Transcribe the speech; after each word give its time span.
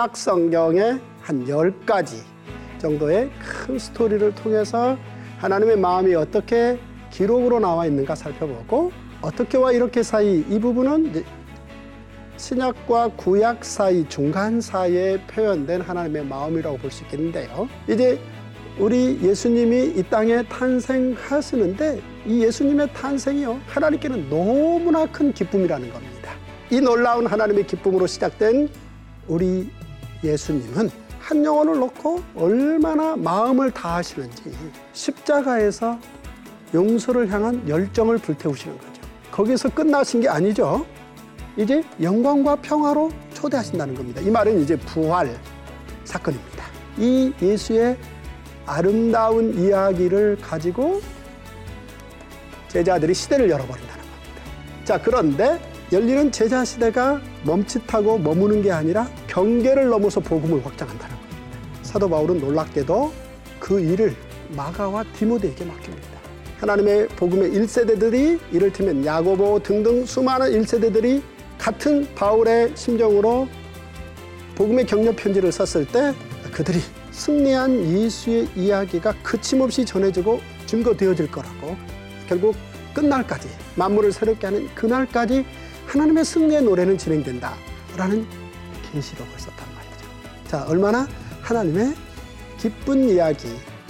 신약 0.00 0.16
성경의 0.16 0.98
한 1.20 1.46
열가지 1.46 2.22
정도의 2.78 3.30
큰 3.38 3.78
스토리를 3.78 4.34
통해서 4.34 4.96
하나님의 5.36 5.76
마음이 5.76 6.14
어떻게 6.14 6.80
기록으로 7.10 7.60
나와 7.60 7.84
있는가 7.84 8.14
살펴보고 8.14 8.92
어떻게와 9.20 9.72
이렇게 9.72 10.02
사이 10.02 10.42
이 10.48 10.58
부분은 10.58 11.22
신약과 12.38 13.08
구약 13.18 13.62
사이 13.62 14.08
중간 14.08 14.62
사이에 14.62 15.20
표현된 15.26 15.82
하나님의 15.82 16.24
마음이라고 16.24 16.78
볼 16.78 16.90
수 16.90 17.02
있겠는데요. 17.04 17.68
이제 17.86 18.18
우리 18.78 19.20
예수님이 19.22 19.98
이 19.98 20.02
땅에 20.04 20.42
탄생하시는데 20.44 22.00
이 22.24 22.42
예수님의 22.42 22.94
탄생이요 22.94 23.60
하나님께는 23.66 24.30
너무나 24.30 25.04
큰 25.04 25.34
기쁨이라는 25.34 25.92
겁니다. 25.92 26.32
이 26.70 26.80
놀라운 26.80 27.26
하나님의 27.26 27.66
기쁨으로 27.66 28.06
시작된 28.06 28.70
우리 29.28 29.70
예수님은 30.22 30.90
한 31.18 31.44
영혼을 31.44 31.78
놓고 31.78 32.22
얼마나 32.34 33.16
마음을 33.16 33.70
다하시는지 33.70 34.52
십자가에서 34.92 35.98
용서를 36.74 37.30
향한 37.30 37.68
열정을 37.68 38.18
불태우시는 38.18 38.78
거죠. 38.78 39.02
거기서 39.30 39.70
끝나신 39.70 40.20
게 40.20 40.28
아니죠. 40.28 40.86
이제 41.56 41.82
영광과 42.00 42.56
평화로 42.56 43.10
초대하신다는 43.34 43.94
겁니다. 43.94 44.20
이 44.20 44.30
말은 44.30 44.60
이제 44.60 44.76
부활 44.76 45.38
사건입니다. 46.04 46.64
이 46.98 47.32
예수의 47.40 47.96
아름다운 48.66 49.58
이야기를 49.58 50.38
가지고 50.40 51.00
제자들이 52.68 53.14
시대를 53.14 53.50
열어버린다는 53.50 54.02
겁니다. 54.02 54.84
자, 54.84 55.00
그런데 55.00 55.60
열리는 55.92 56.30
제자 56.30 56.64
시대가 56.64 57.20
멈칫하고 57.42 58.18
머무는 58.18 58.62
게 58.62 58.70
아니라 58.70 59.10
경계를 59.26 59.88
넘어서 59.88 60.20
복음을 60.20 60.64
확장한다는 60.64 61.16
겁니다. 61.16 61.38
사도 61.82 62.08
바울은 62.08 62.38
놀랍게도 62.38 63.12
그 63.58 63.80
일을 63.80 64.14
마가와 64.50 65.04
디모데에게 65.16 65.64
맡깁니다. 65.64 66.08
하나님의 66.60 67.08
복음의 67.08 67.50
1세대들이 67.50 68.38
이를테면 68.52 69.04
야고보 69.04 69.60
등등 69.64 70.06
수많은 70.06 70.52
1세대들이 70.52 71.22
같은 71.58 72.06
바울의 72.14 72.76
심정으로 72.76 73.48
복음의 74.54 74.86
격려 74.86 75.12
편지를 75.16 75.50
썼을 75.50 75.86
때 75.88 76.14
그들이 76.52 76.78
승리한 77.10 77.98
예수의 77.98 78.48
이야기가 78.54 79.14
그침없이 79.24 79.84
전해지고 79.84 80.40
증거되어질 80.66 81.32
거라고 81.32 81.76
결국 82.28 82.54
끝날까지 82.94 83.48
만물을 83.74 84.12
새롭게 84.12 84.46
하는 84.46 84.68
그날까지 84.74 85.44
하나님의 85.86 86.24
승리의 86.24 86.62
노래는 86.62 86.98
진행된다라는 86.98 88.26
계시록을 88.92 89.38
썼단 89.38 89.68
말이죠. 89.74 90.06
자, 90.48 90.64
얼마나 90.68 91.06
하나님의 91.42 91.94
기쁜 92.58 93.08
이야기, 93.08 93.48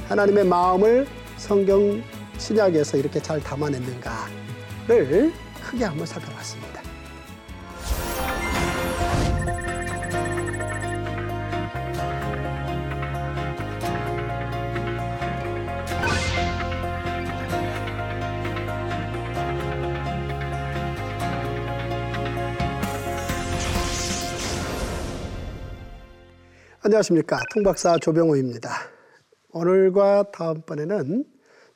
하나님의 0.09 0.45
마음을 0.45 1.07
성경 1.37 2.03
신약에서 2.39 2.97
이렇게 2.97 3.21
잘 3.21 3.41
담아냈는가를 3.41 5.33
크게 5.65 5.85
한번 5.85 6.07
살펴봤습니다. 6.07 6.70
안녕하십니까. 26.91 27.39
통박사 27.53 27.99
조병호입니다. 27.99 28.69
오늘과 29.53 30.33
다음번에는 30.33 31.25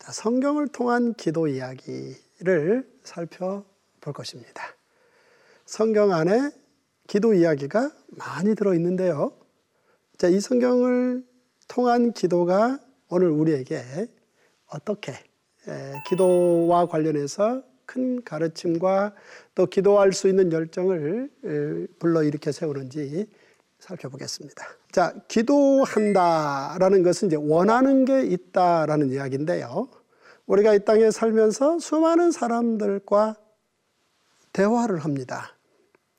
성경을 0.00 0.66
통한 0.66 1.14
기도 1.14 1.46
이야기를 1.46 2.84
살펴볼 3.04 4.12
것입니다. 4.12 4.60
성경 5.66 6.10
안에 6.12 6.50
기도 7.06 7.32
이야기가 7.32 7.92
많이 8.08 8.56
들어있는데요. 8.56 9.30
자, 10.18 10.26
이 10.26 10.40
성경을 10.40 11.24
통한 11.68 12.10
기도가 12.12 12.80
오늘 13.08 13.30
우리에게 13.30 14.08
어떻게 14.66 15.12
기도와 16.08 16.86
관련해서 16.86 17.62
큰 17.86 18.24
가르침과 18.24 19.14
또 19.54 19.66
기도할 19.66 20.12
수 20.12 20.26
있는 20.26 20.50
열정을 20.50 21.30
불러일으켜 22.00 22.50
세우는지 22.50 23.30
살펴보겠습니다. 23.84 24.66
자, 24.92 25.14
기도한다라는 25.28 27.02
것은 27.02 27.28
이제 27.28 27.36
원하는 27.36 28.04
게 28.04 28.22
있다라는 28.22 29.10
이야기인데요. 29.10 29.88
우리가 30.46 30.74
이 30.74 30.84
땅에 30.84 31.10
살면서 31.10 31.78
수많은 31.78 32.30
사람들과 32.30 33.36
대화를 34.52 34.98
합니다. 34.98 35.56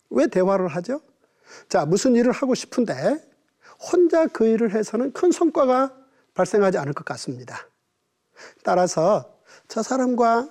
왜 0.09 0.27
대화를 0.27 0.67
하죠? 0.67 1.01
자, 1.69 1.85
무슨 1.85 2.15
일을 2.15 2.31
하고 2.31 2.53
싶은데 2.53 3.23
혼자 3.91 4.27
그 4.27 4.45
일을 4.45 4.73
해서는 4.73 5.13
큰 5.13 5.31
성과가 5.31 5.95
발생하지 6.33 6.77
않을 6.77 6.93
것 6.93 7.05
같습니다. 7.05 7.67
따라서 8.63 9.39
저 9.67 9.81
사람과 9.81 10.49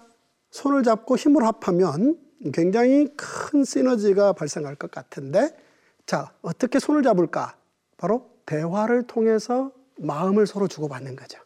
손을 0.51 0.83
잡고 0.83 1.17
힘을 1.17 1.45
합하면 1.45 2.19
굉장히 2.53 3.09
큰 3.17 3.65
시너지가 3.65 4.33
발생할 4.33 4.77
것 4.77 4.91
같은데 4.91 5.64
자, 6.07 6.33
어떻게 6.43 6.79
손을 6.79 7.03
잡을까? 7.03 7.57
바로 7.97 8.31
대화를 8.47 9.07
통해서 9.07 9.73
마음을 9.99 10.47
서로 10.47 10.69
주고받는 10.69 11.17
거죠. 11.17 11.39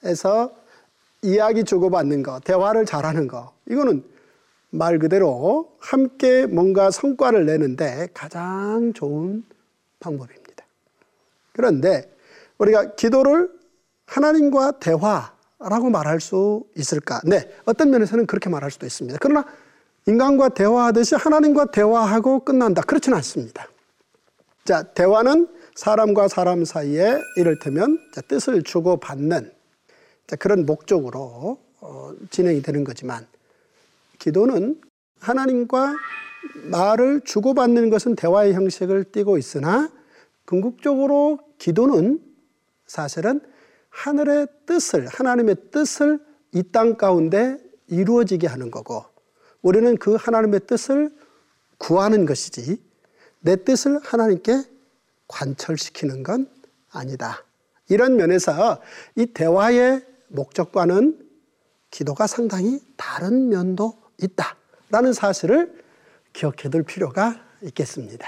그래서 0.00 0.54
이야기 1.22 1.64
주고받는 1.64 2.22
거, 2.22 2.40
대화를 2.40 2.86
잘하는 2.86 3.28
거, 3.28 3.52
이거는 3.68 4.04
말 4.70 4.98
그대로 4.98 5.76
함께 5.78 6.46
뭔가 6.46 6.90
성과를 6.90 7.44
내는데 7.44 8.08
가장 8.14 8.92
좋은 8.94 9.44
방법입니다. 10.00 10.64
그런데 11.52 12.10
우리가 12.58 12.94
기도를 12.94 13.50
하나님과 14.06 14.78
대화라고 14.80 15.90
말할 15.90 16.20
수 16.20 16.64
있을까? 16.76 17.20
네, 17.24 17.50
어떤 17.66 17.90
면에서는 17.90 18.26
그렇게 18.26 18.48
말할 18.48 18.70
수도 18.70 18.86
있습니다. 18.86 19.18
그러나 19.20 19.44
인간과 20.06 20.48
대화하듯이 20.48 21.14
하나님과 21.14 21.66
대화하고 21.66 22.40
끝난다. 22.40 22.82
그렇지는 22.82 23.16
않습니다. 23.18 23.68
자, 24.64 24.82
대화는 24.82 25.48
사람과 25.74 26.28
사람 26.28 26.64
사이에 26.64 27.18
이를테면 27.36 27.98
뜻을 28.28 28.62
주고받는 28.62 29.52
그런 30.38 30.66
목적으로 30.66 31.58
어, 31.80 32.12
진행이 32.30 32.62
되는 32.62 32.84
거지만 32.84 33.26
기도는 34.18 34.80
하나님과 35.20 35.94
말을 36.70 37.22
주고받는 37.24 37.90
것은 37.90 38.16
대화의 38.16 38.54
형식을 38.54 39.04
띠고 39.12 39.38
있으나 39.38 39.90
궁극적으로 40.46 41.38
기도는 41.58 42.20
사실은 42.86 43.40
하늘의 43.90 44.46
뜻을 44.66 45.06
하나님의 45.06 45.56
뜻을 45.70 46.18
이 46.54 46.62
땅 46.70 46.96
가운데 46.96 47.56
이루어지게 47.88 48.46
하는 48.46 48.70
거고 48.70 49.04
우리는 49.62 49.96
그 49.96 50.16
하나님의 50.16 50.60
뜻을 50.66 51.10
구하는 51.78 52.26
것이지 52.26 52.82
내 53.40 53.56
뜻을 53.56 53.98
하나님께 54.02 54.64
관철시키는 55.28 56.22
건 56.22 56.48
아니다. 56.90 57.44
이런 57.88 58.16
면에서 58.16 58.80
이 59.16 59.26
대화의 59.26 60.04
목적과는 60.28 61.28
기도가 61.90 62.26
상당히 62.26 62.80
다른 62.96 63.48
면도 63.48 63.98
있다 64.20 64.56
라는 64.90 65.12
사실을 65.12 65.82
기억해 66.32 66.70
둘 66.70 66.82
필요가 66.82 67.44
있겠습니다. 67.62 68.26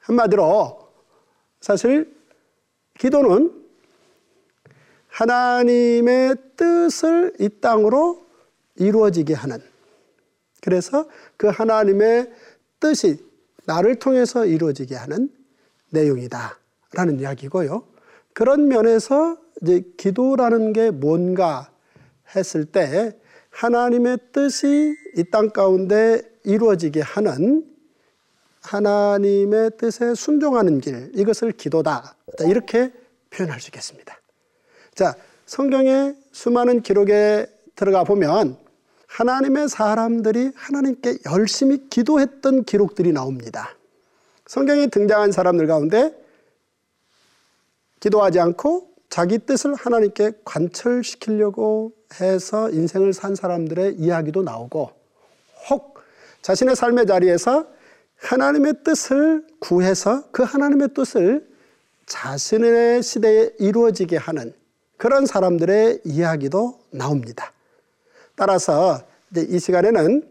한마디로 0.00 0.88
사실 1.60 2.14
기도는 2.98 3.62
하나님의 5.08 6.36
뜻을 6.56 7.34
이 7.38 7.48
땅으로 7.60 8.26
이루어지게 8.76 9.34
하는 9.34 9.58
그래서 10.62 11.08
그 11.36 11.48
하나님의 11.48 12.30
뜻이 12.80 13.24
나를 13.66 13.96
통해서 13.98 14.46
이루어지게 14.46 14.94
하는 14.94 15.30
내용이다. 15.90 16.58
라는 16.94 17.20
이야기고요. 17.20 17.84
그런 18.32 18.68
면에서 18.68 19.36
이제 19.62 19.82
기도라는 19.96 20.72
게 20.72 20.90
뭔가 20.90 21.70
했을 22.34 22.64
때 22.64 23.16
하나님의 23.50 24.18
뜻이 24.32 24.94
이 25.16 25.24
땅 25.30 25.50
가운데 25.50 26.22
이루어지게 26.44 27.00
하는 27.00 27.66
하나님의 28.62 29.72
뜻에 29.76 30.14
순종하는 30.14 30.80
길, 30.80 31.10
이것을 31.14 31.52
기도다. 31.52 32.16
이렇게 32.46 32.92
표현할 33.30 33.60
수 33.60 33.68
있겠습니다. 33.68 34.16
자, 34.94 35.14
성경의 35.46 36.16
수많은 36.30 36.82
기록에 36.82 37.46
들어가 37.74 38.04
보면 38.04 38.56
하나님의 39.12 39.68
사람들이 39.68 40.52
하나님께 40.54 41.18
열심히 41.30 41.88
기도했던 41.90 42.64
기록들이 42.64 43.12
나옵니다. 43.12 43.76
성경에 44.46 44.86
등장한 44.86 45.32
사람들 45.32 45.66
가운데 45.66 46.14
기도하지 48.00 48.40
않고 48.40 48.88
자기 49.10 49.38
뜻을 49.38 49.74
하나님께 49.74 50.32
관철시키려고 50.46 51.92
해서 52.20 52.70
인생을 52.70 53.12
산 53.12 53.34
사람들의 53.34 53.96
이야기도 53.96 54.42
나오고 54.42 54.90
혹 55.68 55.98
자신의 56.40 56.74
삶의 56.74 57.06
자리에서 57.06 57.66
하나님의 58.16 58.82
뜻을 58.82 59.46
구해서 59.60 60.24
그 60.32 60.42
하나님의 60.42 60.94
뜻을 60.94 61.46
자신의 62.06 63.02
시대에 63.02 63.50
이루어지게 63.58 64.16
하는 64.16 64.54
그런 64.96 65.26
사람들의 65.26 66.00
이야기도 66.04 66.80
나옵니다. 66.90 67.52
따라서 68.42 69.00
이 69.36 69.60
시간에는 69.60 70.28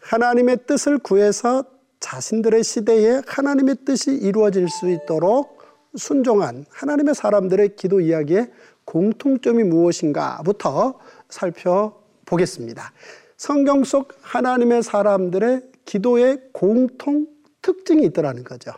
하나님의 0.00 0.66
뜻을 0.66 0.98
구해서 0.98 1.64
자신들의 1.98 2.62
시대에 2.62 3.22
하나님의 3.26 3.76
뜻이 3.86 4.10
이루어질 4.10 4.68
수 4.68 4.90
있도록 4.90 5.62
순종한 5.96 6.66
하나님의 6.68 7.14
사람들의 7.14 7.76
기도 7.76 8.00
이야기의 8.02 8.52
공통점이 8.84 9.64
무엇인가부터 9.64 11.00
살펴보겠습니다. 11.30 12.92
성경 13.38 13.82
속 13.82 14.12
하나님의 14.20 14.82
사람들의 14.82 15.62
기도의 15.86 16.50
공통 16.52 17.28
특징이 17.62 18.04
있더라는 18.08 18.44
거죠. 18.44 18.72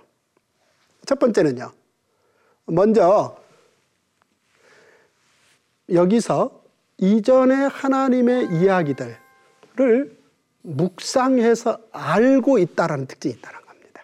첫 1.06 1.18
번째는요. 1.18 1.72
먼저 2.66 3.36
여기서 5.92 6.59
이전의 7.00 7.68
하나님의 7.68 8.48
이야기들을 8.60 10.18
묵상해서 10.62 11.78
알고 11.92 12.58
있다라는 12.58 13.06
특징이 13.06 13.34
있다는 13.34 13.60
겁니다. 13.66 14.02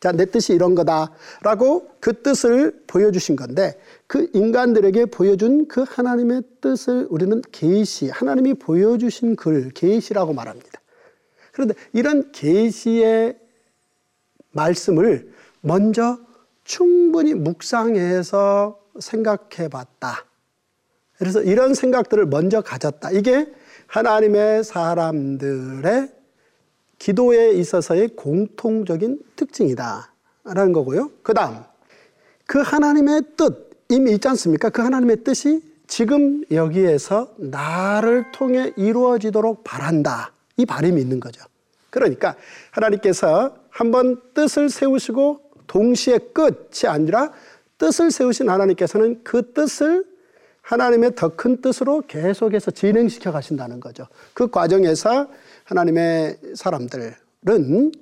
자, 0.00 0.12
내 0.12 0.24
뜻이 0.24 0.54
이런 0.54 0.74
거다라고 0.74 1.90
그 2.00 2.22
뜻을 2.22 2.84
보여주신 2.86 3.36
건데 3.36 3.78
그 4.06 4.30
인간들에게 4.32 5.06
보여준 5.06 5.68
그 5.68 5.84
하나님의 5.86 6.42
뜻을 6.60 7.06
우리는 7.10 7.42
계시, 7.52 8.08
하나님이 8.08 8.54
보여주신 8.54 9.36
글, 9.36 9.70
계시라고 9.70 10.32
말합니다. 10.32 10.80
그런데 11.52 11.74
이런 11.92 12.32
계시의 12.32 13.38
말씀을 14.52 15.32
먼저 15.60 16.18
충분히 16.64 17.34
묵상해서 17.34 18.80
생각해 18.98 19.68
봤다. 19.70 20.24
그래서 21.22 21.40
이런 21.40 21.72
생각들을 21.72 22.26
먼저 22.26 22.62
가졌다. 22.62 23.12
이게 23.12 23.46
하나님의 23.86 24.64
사람들의 24.64 26.08
기도에 26.98 27.52
있어서의 27.52 28.08
공통적인 28.16 29.20
특징이다. 29.36 30.12
라는 30.42 30.72
거고요. 30.72 31.12
그 31.22 31.32
다음, 31.32 31.58
그 32.44 32.58
하나님의 32.58 33.22
뜻, 33.36 33.70
이미 33.88 34.10
있지 34.14 34.26
않습니까? 34.26 34.70
그 34.70 34.82
하나님의 34.82 35.22
뜻이 35.22 35.62
지금 35.86 36.42
여기에서 36.50 37.32
나를 37.38 38.32
통해 38.32 38.72
이루어지도록 38.76 39.62
바란다. 39.62 40.32
이 40.56 40.66
바람이 40.66 41.00
있는 41.00 41.20
거죠. 41.20 41.44
그러니까 41.90 42.34
하나님께서 42.72 43.54
한번 43.70 44.20
뜻을 44.34 44.70
세우시고 44.70 45.40
동시에 45.68 46.18
끝이 46.32 46.88
아니라 46.88 47.30
뜻을 47.78 48.10
세우신 48.10 48.48
하나님께서는 48.48 49.20
그 49.22 49.52
뜻을 49.52 50.11
하나님의 50.62 51.14
더 51.14 51.28
큰 51.28 51.60
뜻으로 51.60 52.02
계속해서 52.06 52.70
진행시켜 52.70 53.32
가신다는 53.32 53.80
거죠. 53.80 54.06
그 54.32 54.48
과정에서 54.48 55.28
하나님의 55.64 56.38
사람들은 56.54 57.92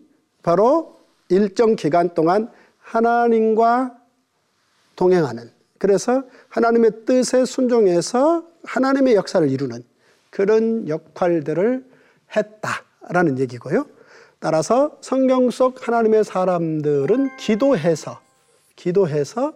바로 0.42 1.00
일정 1.28 1.76
기간 1.76 2.14
동안 2.14 2.50
하나님과 2.78 3.96
동행하는 4.96 5.50
그래서 5.78 6.24
하나님의 6.48 7.06
뜻에 7.06 7.44
순종해서 7.44 8.44
하나님의 8.64 9.14
역사를 9.14 9.48
이루는 9.48 9.82
그런 10.28 10.88
역할들을 10.88 11.84
했다라는 12.36 13.38
얘기고요. 13.38 13.86
따라서 14.38 14.98
성경 15.00 15.50
속 15.50 15.86
하나님의 15.86 16.24
사람들은 16.24 17.36
기도해서 17.38 18.20
기도해서 18.76 19.54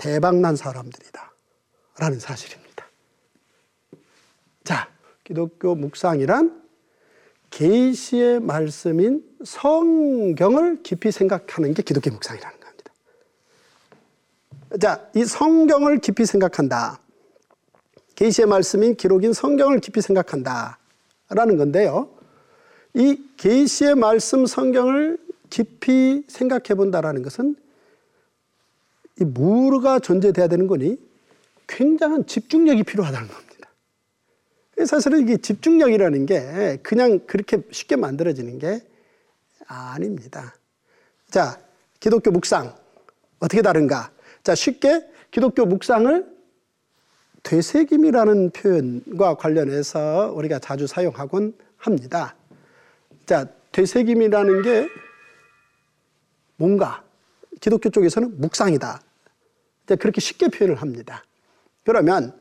대박난 0.00 0.56
사람들이다. 0.56 1.30
라는 1.98 2.18
사실입니다. 2.18 2.86
자, 4.64 4.88
기독교 5.24 5.74
묵상이란 5.74 6.62
계시의 7.50 8.40
말씀인 8.40 9.22
성경을 9.44 10.82
깊이 10.82 11.12
생각하는 11.12 11.74
게 11.74 11.82
기독교 11.82 12.10
묵상이라는 12.10 12.60
겁니다. 12.60 12.92
자, 14.80 15.06
이 15.14 15.26
성경을 15.26 15.98
깊이 15.98 16.24
생각한다. 16.24 16.98
계시의 18.14 18.46
말씀인 18.46 18.94
기록인 18.96 19.34
성경을 19.34 19.80
깊이 19.80 20.00
생각한다. 20.00 20.78
라는 21.28 21.58
건데요. 21.58 22.08
이 22.94 23.22
계시의 23.36 23.96
말씀 23.96 24.46
성경을 24.46 25.18
깊이 25.50 26.24
생각해 26.26 26.74
본다라는 26.74 27.22
것은 27.22 27.56
이 29.20 29.24
무르가 29.24 29.98
존재돼야 29.98 30.48
되는 30.48 30.66
거니 30.66 30.98
굉장한 31.66 32.26
집중력이 32.26 32.82
필요하다는 32.84 33.28
겁니다. 33.28 33.70
사실은 34.86 35.20
이게 35.20 35.36
집중력이라는 35.36 36.26
게 36.26 36.78
그냥 36.82 37.20
그렇게 37.26 37.62
쉽게 37.70 37.96
만들어지는 37.96 38.58
게 38.58 38.82
아닙니다. 39.66 40.54
자, 41.30 41.60
기독교 42.00 42.30
묵상 42.30 42.74
어떻게 43.38 43.62
다른가? 43.62 44.10
자, 44.42 44.54
쉽게 44.54 45.06
기독교 45.30 45.66
묵상을 45.66 46.40
되새김이라는 47.42 48.50
표현과 48.50 49.34
관련해서 49.34 50.32
우리가 50.34 50.58
자주 50.58 50.86
사용하곤 50.86 51.54
합니다. 51.76 52.34
자, 53.26 53.46
되새김이라는 53.72 54.62
게 54.62 54.88
뭔가 56.56 57.04
기독교 57.60 57.90
쪽에서는 57.90 58.40
묵상이다. 58.40 59.00
그렇게 59.96 60.20
쉽게 60.20 60.48
표현을 60.48 60.76
합니다. 60.76 61.24
그러면 61.84 62.34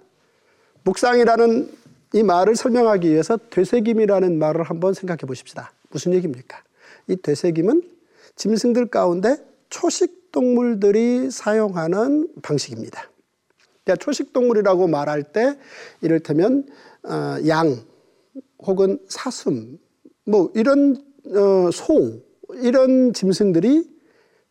묵상이라는 0.84 1.72
이 2.14 2.24
말을 2.24 2.56
설명하기 2.56 3.10
위해서 3.10 3.38
되새김이라는 3.38 4.40
말을 4.40 4.64
한번 4.64 4.94
생각해 4.94 5.20
보십시다. 5.20 5.72
무슨 5.90 6.14
얘기입니까? 6.14 6.64
이 7.08 7.16
되새김은 7.16 7.84
짐승들 8.36 8.88
가운데 8.88 9.38
초식 9.70 10.32
동물들이 10.32 11.30
사용하는 11.32 12.30
방식입니다. 12.42 13.10
그러니까 13.84 14.04
초식 14.04 14.34
동물이라고 14.34 14.88
말할 14.88 15.24
때 15.24 15.58
이를테면 16.02 16.68
어, 17.04 17.38
양 17.48 17.84
혹은 18.60 19.00
사슴 19.08 19.80
뭐 20.26 20.52
이런 20.56 21.04
어, 21.26 21.72
소 21.72 22.22
이런 22.56 23.14
짐승들이 23.14 23.90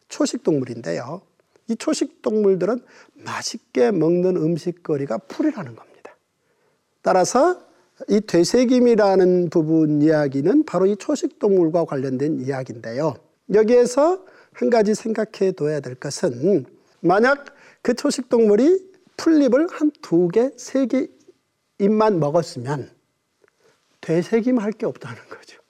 초식 0.09 0.43
동물인데요. 0.43 1.23
이 1.69 1.77
초식 1.77 2.23
동물들은 2.23 2.81
맛있게 3.15 3.91
먹는 3.91 4.37
음식거리가 4.37 5.19
풀이라는 5.19 5.77
겁니다. 5.77 6.17
따라서 7.03 7.61
이 8.09 8.21
되새김이라는 8.21 9.51
부분 9.51 10.03
이야기는 10.03 10.65
바로 10.65 10.87
이 10.87 10.97
초식 10.97 11.39
동물과 11.39 11.85
관련된 11.85 12.41
이야기인데요. 12.41 13.17
여기에서 13.53 14.25
한 14.53 14.71
가지 14.71 14.95
생각해 14.95 15.53
둬야 15.53 15.81
될 15.81 15.95
것은 15.95 16.65
만약 17.01 17.47
그 17.83 17.95
초식 17.95 18.29
동물이 18.29 18.89
풀잎을 19.17 19.69
한 19.71 19.91
두 20.03 20.29
개, 20.29 20.51
세 20.57 20.87
개 20.87 21.09
잎만 21.81 22.19
먹었으면 22.19 22.91
되새김 24.01 24.59
할 24.59 24.73
게 24.73 24.87
없다는 24.87 25.17
거죠. 25.29 25.61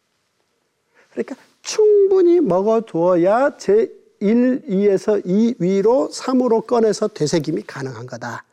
그러니까 1.12 1.36
충분히 1.62 2.40
먹어두어야 2.40 3.56
제 3.58 3.92
1, 4.20 4.62
2에서 4.68 5.22
2 5.24 5.56
위로 5.58 6.10
3으로 6.12 6.66
꺼내서 6.66 7.08
되새김이 7.08 7.62
가능한 7.62 8.06
거다. 8.06 8.44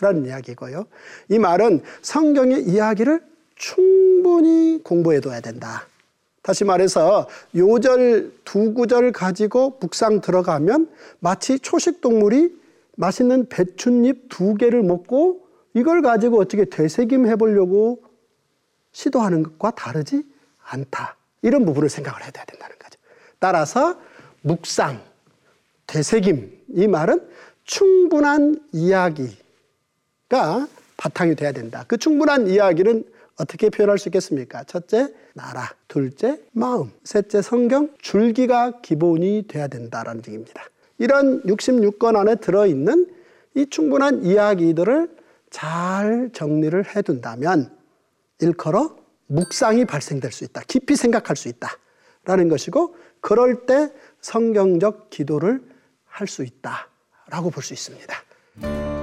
라는 0.00 0.26
이야기고요. 0.26 0.86
이 1.28 1.38
말은 1.38 1.82
성경의 2.02 2.64
이야기를 2.64 3.20
충분히 3.54 4.80
공부해둬야 4.82 5.40
된다. 5.40 5.86
다시 6.42 6.64
말해서 6.64 7.28
요절 7.54 8.32
두 8.44 8.72
구절 8.72 9.12
가지고 9.12 9.78
묵상 9.80 10.22
들어가면 10.22 10.90
마치 11.18 11.58
초식 11.58 12.00
동물이 12.00 12.58
맛있는 12.96 13.48
배춧잎 13.48 14.28
두 14.30 14.54
개를 14.54 14.82
먹고 14.82 15.46
이걸 15.74 16.00
가지고 16.02 16.40
어떻게 16.40 16.64
되새김 16.64 17.26
해보려고 17.26 18.02
시도하는 18.92 19.42
것과 19.42 19.72
다르지 19.72 20.24
않다. 20.62 21.16
이런 21.42 21.64
부분을 21.64 21.88
생각을 21.88 22.22
해야 22.22 22.30
된다는 22.30 22.76
거죠. 22.78 22.98
따라서 23.38 23.98
묵상, 24.42 25.00
되새김 25.90 26.66
이 26.76 26.86
말은 26.86 27.20
충분한 27.64 28.60
이야기가 28.72 29.34
바탕이 30.96 31.34
돼야 31.34 31.50
된다. 31.50 31.84
그 31.88 31.98
충분한 31.98 32.46
이야기는 32.46 33.04
어떻게 33.36 33.70
표현할 33.70 33.98
수 33.98 34.08
있겠습니까? 34.08 34.62
첫째, 34.64 35.12
나라. 35.34 35.74
둘째, 35.88 36.40
마음. 36.52 36.92
셋째, 37.02 37.42
성경. 37.42 37.90
줄기가 38.00 38.80
기본이 38.82 39.46
돼야 39.48 39.66
된다라는 39.66 40.22
얘기입니다. 40.28 40.62
이런 40.98 41.42
66권 41.42 42.16
안에 42.16 42.36
들어있는 42.36 43.12
이 43.56 43.66
충분한 43.68 44.24
이야기들을 44.24 45.16
잘 45.50 46.30
정리를 46.32 46.94
해둔다면 46.94 47.76
일컬어 48.40 48.96
묵상이 49.26 49.86
발생될 49.86 50.30
수 50.30 50.44
있다. 50.44 50.62
깊이 50.68 50.94
생각할 50.94 51.34
수 51.34 51.48
있다. 51.48 51.68
라는 52.24 52.48
것이고, 52.48 52.94
그럴 53.20 53.66
때 53.66 53.90
성경적 54.20 55.10
기도를 55.10 55.69
할 56.10 56.26
수 56.26 56.42
있다. 56.44 56.88
라고 57.28 57.50
볼 57.50 57.62
수 57.62 57.72
있습니다. 57.72 58.99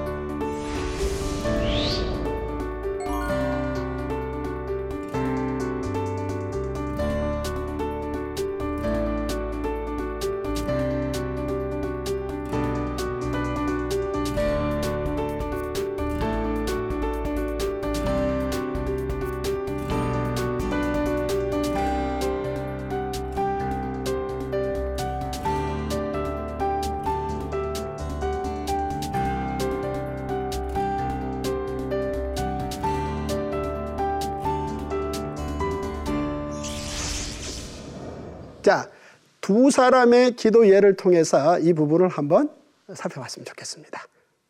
자, 38.67 38.91
두 39.39 39.71
사람의 39.71 40.35
기도 40.35 40.67
예를 40.67 40.97
통해서 40.97 41.57
이 41.57 41.71
부분을 41.71 42.09
한번 42.09 42.49
살펴봤으면 42.93 43.45
좋겠습니다. 43.45 44.05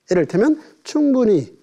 예를 0.10 0.26
들면 0.26 0.60
충분히 0.84 1.56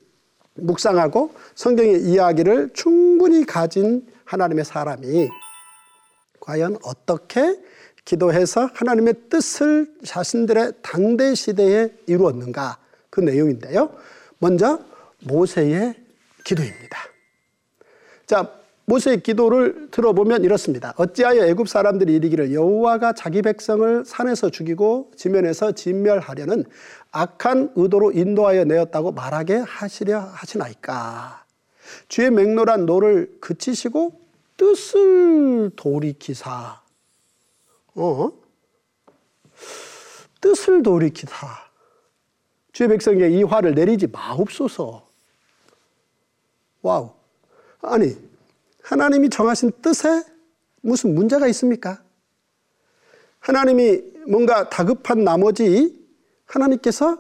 묵상하고 0.55 1.35
성경의 1.57 2.03
이야기를 2.03 2.71
충분히 2.73 3.45
가진 3.45 4.07
하나님의 4.25 4.65
사람이 4.65 5.29
과연 6.39 6.77
어떻게 6.85 7.61
기도해서 8.05 8.71
하나님의 8.73 9.15
뜻을 9.29 9.93
자신들의 10.05 10.75
당대 10.81 11.35
시대에 11.35 11.89
이루었는가 12.07 12.79
그 13.11 13.19
내용인데요. 13.19 13.93
먼저 14.39 14.79
모세의 15.25 15.97
기도입니다. 16.45 16.99
자, 18.27 18.49
모세의 18.87 19.23
기도를 19.23 19.89
들어보면 19.91 20.45
이렇습니다. 20.45 20.93
어찌하여 20.97 21.47
애굽 21.47 21.69
사람들이 21.69 22.15
이르기를 22.15 22.53
여호와가 22.53 23.15
자기 23.15 23.41
백성을 23.41 24.05
산에서 24.05 24.51
죽이고 24.51 25.13
지면에서 25.17 25.73
진멸하려는 25.73 26.65
악한 27.11 27.73
의도로 27.77 28.13
인도하여 28.13 28.65
내었다고 28.65 29.13
말하게 29.13 29.57
하시려 29.57 30.19
하시나이까. 30.21 31.45
주의 32.09 32.31
맹렬한 32.31 32.87
노를 32.87 33.37
그치시고 33.41 34.21
뜻을 34.57 35.71
돌이키사. 35.77 36.81
어? 37.95 38.33
뜻을 40.41 40.83
돌이키사. 40.83 41.47
주의 42.73 42.89
백성에게 42.89 43.31
이 43.31 43.43
화를 43.45 43.75
내리지 43.75 44.09
마옵소서. 44.09 45.07
Wow. 46.83 47.13
아니, 47.81 48.17
하나님이 48.85 49.31
정하신 49.31 49.73
뜻에 49.81 50.23
무슨 50.83 51.15
문제가 51.15 51.49
있습니까? 51.49 52.03
하나님이 53.41 54.03
뭔가 54.29 54.69
다급한 54.69 55.25
나머지 55.25 55.99
하나님께서 56.45 57.19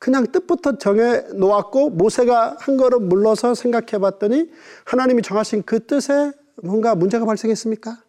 그냥 0.00 0.26
뜻부터 0.30 0.76
정해 0.78 1.20
놓았고 1.34 1.90
모세가 1.90 2.56
한 2.58 2.76
걸음 2.76 3.08
물러서 3.08 3.54
생각해 3.54 3.98
봤더니 4.00 4.50
하나님이 4.84 5.22
정하신 5.22 5.62
그 5.62 5.86
뜻에 5.86 6.32
뭔가 6.62 6.96
문제가 6.96 7.24
발생했습니까? 7.24 8.02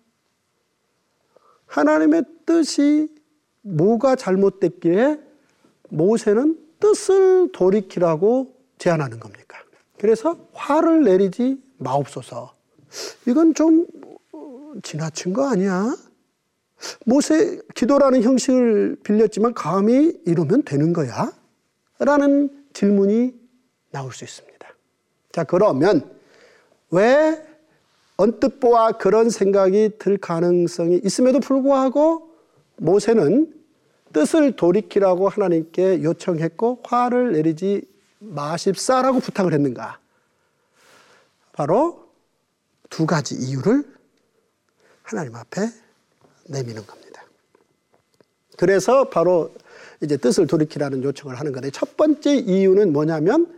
하나님의 1.67 2.23
뜻이 2.45 3.07
뭐가 3.61 4.15
잘못됐기에 4.15 5.19
모세는 5.89 6.59
뜻을 6.79 7.51
돌이키라고 7.51 8.55
제안하는 8.79 9.19
겁니까? 9.19 9.59
그래서 9.99 10.39
화를 10.53 11.03
내리지 11.03 11.61
마옵소서. 11.77 12.54
이건 13.27 13.53
좀 13.53 13.85
지나친 14.83 15.33
거 15.33 15.47
아니야? 15.49 15.95
모세 17.05 17.59
기도라는 17.73 18.23
형식을 18.23 18.97
빌렸지만 19.03 19.53
감히 19.53 20.19
이러면 20.25 20.63
되는 20.63 20.93
거야? 20.93 21.31
라는 21.99 22.49
질문이 22.73 23.33
나올 23.91 24.11
수 24.11 24.23
있습니다. 24.23 24.67
자, 25.31 25.43
그러면 25.43 26.09
왜 26.91 27.45
언뜻 28.17 28.59
보아 28.59 28.93
그런 28.93 29.29
생각이 29.29 29.97
들 29.97 30.17
가능성이 30.17 31.01
있음에도 31.03 31.39
불구하고 31.39 32.29
모세는 32.77 33.53
뜻을 34.13 34.55
돌이키라고 34.55 35.27
하나님께 35.27 36.03
요청했고 36.03 36.81
화를 36.85 37.33
내리지 37.33 37.85
마십사라고 38.19 39.19
부탁을 39.19 39.53
했는가? 39.53 39.99
바로 41.51 42.04
두 42.89 43.05
가지 43.05 43.35
이유를 43.35 43.83
하나님 45.03 45.35
앞에 45.35 45.69
내미는 46.47 46.85
겁니다. 46.85 47.23
그래서 48.57 49.09
바로 49.09 49.53
이제 50.01 50.17
뜻을 50.17 50.47
돌이키라는 50.47 51.03
요청을 51.03 51.39
하는 51.39 51.51
건데 51.51 51.69
첫 51.71 51.95
번째 51.97 52.35
이유는 52.35 52.93
뭐냐면 52.93 53.53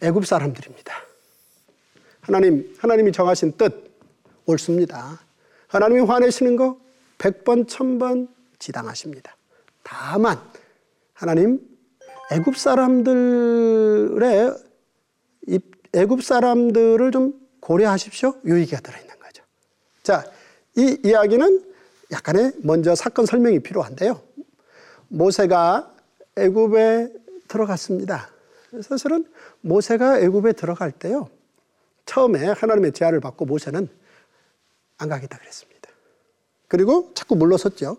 애굽 0.00 0.26
사람들입니다. 0.26 0.94
하나님 2.20 2.74
하나님이 2.78 3.12
정하신 3.12 3.52
뜻 3.56 3.90
옳습니다. 4.46 5.20
하나님이 5.68 6.00
화내시는 6.00 6.56
거 6.56 6.80
100번 7.18 7.66
1000번 7.66 8.28
지당하십니다. 8.58 9.36
다만 9.82 10.38
하나님 11.14 11.60
애굽 12.30 12.56
사람들의 12.56 13.88
애굽 15.94 16.22
사람들을 16.22 17.10
좀 17.12 17.47
고려하십시오. 17.60 18.34
요 18.46 18.60
얘기가 18.60 18.80
들어있는 18.80 19.18
거죠. 19.18 19.42
자, 20.02 20.24
이 20.76 20.98
이야기는 21.04 21.64
약간의 22.12 22.52
먼저 22.62 22.94
사건 22.94 23.26
설명이 23.26 23.60
필요한데요. 23.60 24.20
모세가 25.08 25.92
애굽에 26.36 27.12
들어갔습니다. 27.48 28.30
사실은 28.82 29.26
모세가 29.60 30.20
애굽에 30.20 30.52
들어갈 30.52 30.92
때요. 30.92 31.28
처음에 32.06 32.46
하나님의 32.46 32.92
제안을 32.92 33.20
받고 33.20 33.44
모세는 33.44 33.88
안 34.98 35.08
가겠다 35.08 35.38
그랬습니다. 35.38 35.90
그리고 36.68 37.10
자꾸 37.14 37.36
물러섰죠. 37.36 37.96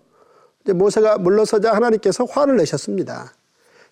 이제 0.62 0.74
모세가 0.74 1.18
물러서자 1.18 1.74
하나님께서 1.74 2.26
화를 2.26 2.58
내셨습니다. 2.58 3.34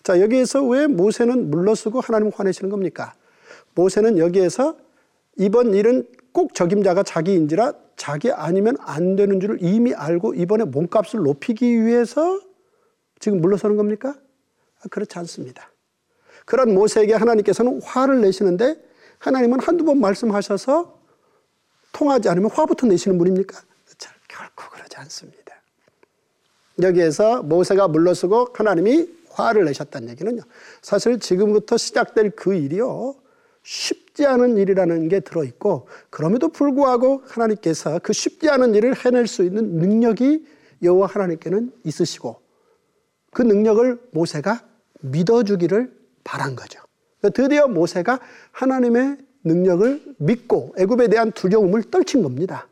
자, 0.02 0.20
여기에서 0.20 0.62
왜 0.64 0.86
모세는 0.86 1.50
물러서고 1.50 2.00
하나님 2.00 2.30
화내시는 2.34 2.70
겁니까? 2.70 3.14
모세는 3.74 4.18
여기에서 4.18 4.76
이번 5.38 5.72
일은 5.72 6.04
꼭 6.32 6.54
적임자가 6.54 7.04
자기인지라 7.04 7.72
자기 7.96 8.30
아니면 8.30 8.76
안 8.80 9.16
되는 9.16 9.40
줄을 9.40 9.58
이미 9.60 9.94
알고 9.94 10.34
이번에 10.34 10.64
몸값을 10.64 11.20
높이기 11.20 11.84
위해서 11.84 12.40
지금 13.18 13.40
물러서는 13.40 13.76
겁니까? 13.76 14.14
아, 14.80 14.88
그렇지 14.90 15.18
않습니다. 15.18 15.70
그런 16.44 16.74
모세에게 16.74 17.14
하나님께서는 17.14 17.80
화를 17.82 18.20
내시는데 18.20 18.76
하나님은 19.18 19.60
한두 19.60 19.84
번 19.84 20.00
말씀하셔서 20.00 20.98
통하지 21.92 22.28
않으면 22.28 22.50
화부터 22.50 22.86
내시는 22.86 23.18
분입니까? 23.18 23.60
결코 24.28 24.70
그러지 24.70 24.96
않습니다. 24.98 25.62
여기에서 26.80 27.42
모세가 27.42 27.88
물러서고 27.88 28.50
하나님이 28.54 29.08
화를 29.30 29.64
내셨다는 29.64 30.10
얘기는요. 30.10 30.42
사실 30.82 31.18
지금부터 31.18 31.76
시작될 31.76 32.30
그 32.30 32.54
일이요. 32.54 33.16
쉽 33.62 34.07
지 34.18 34.26
않은 34.26 34.56
일이라는 34.56 35.06
게 35.06 35.20
들어있고 35.20 35.86
그럼에도 36.10 36.48
불구하고 36.48 37.22
하나님께서 37.24 38.00
그 38.02 38.12
쉽지 38.12 38.50
않은 38.50 38.74
일을 38.74 38.96
해낼 38.96 39.28
수 39.28 39.44
있는 39.44 39.76
능력이 39.76 40.44
여호와 40.82 41.06
하나님께는 41.06 41.70
있으시고 41.84 42.40
그 43.32 43.42
능력을 43.42 44.00
모세가 44.10 44.64
믿어주기를 45.02 45.92
바란 46.24 46.56
거죠. 46.56 46.80
드디어 47.32 47.68
모세가 47.68 48.18
하나님의 48.50 49.18
능력을 49.44 50.16
믿고 50.18 50.74
애굽에 50.76 51.06
대한 51.06 51.30
두려움을 51.30 51.84
떨친 51.84 52.24
겁니다. 52.24 52.66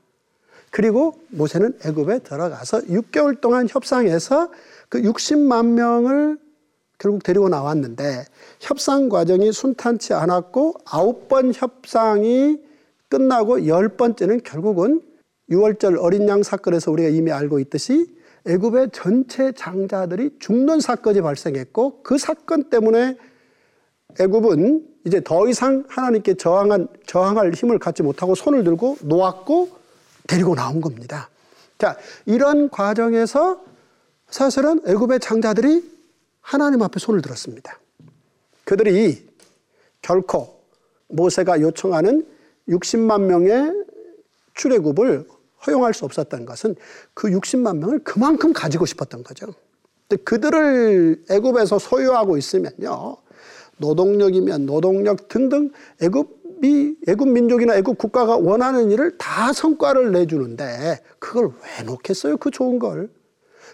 그리고 0.73 1.15
모세는 1.29 1.79
애굽에 1.85 2.25
들어가서 2.25 2.81
6개월 2.81 3.41
동안 3.41 3.69
협상해서 3.71 4.51
그 4.89 5.01
60만 5.01 5.65
명을 5.75 6.39
결국 6.99 7.23
데리고 7.23 7.49
나왔는데 7.49 8.25
협상 8.61 9.09
과정이 9.09 9.53
순탄치 9.53 10.15
않았고 10.15 10.75
아홉 10.85 11.29
번 11.29 11.53
협상이 11.55 12.59
끝나고 13.09 13.67
열 13.67 13.89
번째는 13.97 14.41
결국은 14.43 15.03
유월절 15.51 15.99
어린 15.99 16.29
양 16.29 16.43
사건에서 16.43 16.91
우리가 16.91 17.09
이미 17.09 17.31
알고 17.31 17.61
있듯이 17.61 18.17
애굽의 18.47 18.91
전체 18.93 19.53
장자들이 19.53 20.37
죽는 20.39 20.81
사건이 20.81 21.21
발생했고 21.21 22.03
그 22.03 22.17
사건 22.19 22.71
때문에 22.71 23.17
애굽은 24.19 24.87
이제 25.05 25.21
더 25.23 25.49
이상 25.49 25.85
하나님께 25.89 26.35
저항한, 26.35 26.89
저항할 27.07 27.53
힘을 27.53 27.79
갖지 27.79 28.03
못하고 28.03 28.35
손을 28.35 28.65
들고 28.65 28.99
놓았고 29.03 29.69
데리고 30.27 30.55
나온 30.55 30.81
겁니다. 30.81 31.29
자, 31.79 31.97
이런 32.25 32.71
과정에서 32.71 33.61
사실은 34.29 34.81
애굽의 34.87 35.21
장자들이 35.21 35.96
하나님 36.47 36.81
앞에 36.83 37.01
손을 37.01 37.23
들었습니다. 37.23 37.81
그들이 38.65 39.27
결코 40.01 40.61
모세가 41.09 41.61
요청하는 41.61 42.25
60만 42.69 43.23
명의 43.23 43.73
출애굽을 44.55 45.27
허용할 45.67 45.93
수 45.93 46.05
없었던 46.05 46.47
것은 46.47 46.77
그 47.15 47.29
60만 47.31 47.79
명을 47.79 48.05
그만큼 48.05 48.53
가지고 48.53 48.87
싶었던 48.87 49.25
거죠. 49.25 49.49
그들을 50.23 51.25
애굽에서 51.29 51.81
소유하고 51.81 52.37
있으면요. 52.37 53.17
노동력이면 53.79 54.67
노동력 54.67 55.27
등등 55.27 55.73
애굽이 56.01 56.99
애굽 57.09 57.29
민족이나 57.29 57.75
애굽 57.75 57.99
국가가 57.99 58.37
원하는 58.37 58.93
일을 58.93 59.19
다 59.19 59.53
성과를 59.53 60.13
내주는데 60.13 61.03
그걸 61.19 61.47
왜 61.47 61.85
놓겠어요? 61.85 62.37
그 62.37 62.53
좋은 62.53 62.79
걸. 62.79 63.11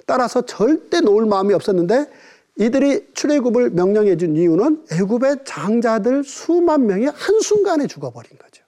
따라서 0.06 0.40
절대 0.46 1.00
놓을 1.00 1.26
마음이 1.26 1.52
없었는데 1.52 2.08
이들이 2.56 3.12
출애굽을 3.14 3.70
명령해 3.70 4.16
준 4.16 4.36
이유는 4.36 4.86
애굽의 4.92 5.38
장자들 5.44 6.24
수만 6.24 6.86
명이 6.86 7.06
한순간에 7.06 7.86
죽어버린 7.86 8.38
거죠. 8.38 8.62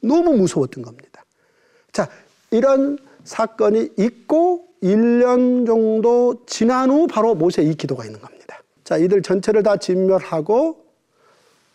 너무 0.00 0.36
무서웠던 0.36 0.82
겁니다. 0.82 1.24
자, 1.92 2.08
이런 2.50 2.98
사건이 3.24 3.90
있고 3.96 4.66
1년 4.82 5.66
정도 5.66 6.44
지난 6.46 6.90
후 6.90 7.06
바로 7.06 7.34
모세 7.34 7.62
이 7.62 7.74
기도가 7.74 8.04
있는 8.04 8.20
겁니다. 8.20 8.62
자, 8.84 8.96
이들 8.96 9.22
전체를 9.22 9.62
다 9.62 9.76
진멸하고 9.76 10.84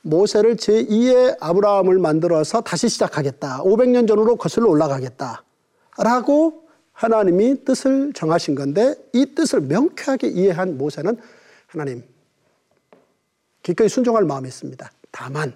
모세를 0.01 0.57
제2의 0.57 1.37
아브라함을 1.39 1.97
만들어서 1.99 2.61
다시 2.61 2.89
시작하겠다. 2.89 3.61
500년 3.63 4.07
전으로 4.07 4.35
거슬러 4.35 4.69
올라가겠다. 4.69 5.43
라고 5.97 6.63
하나님이 6.91 7.63
뜻을 7.65 8.13
정하신 8.13 8.55
건데 8.55 8.95
이 9.13 9.33
뜻을 9.33 9.61
명쾌하게 9.61 10.27
이해한 10.27 10.77
모세는 10.77 11.17
하나님 11.73 12.03
기꺼이 13.63 13.89
순종할 13.89 14.25
마음이 14.25 14.47
있습니다. 14.47 14.91
다만 15.11 15.55